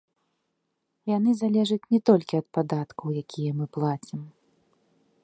[1.17, 4.21] Яны залежаць не толькі ад падаткаў, якія мы плацім.